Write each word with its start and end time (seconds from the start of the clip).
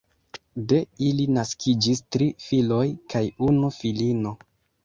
De 0.71 0.79
ili 1.07 1.27
naskiĝis 1.35 2.03
tri 2.15 2.31
filoj 2.47 2.83
kaj 3.15 3.25
unu 3.49 3.71
filino. 3.81 4.37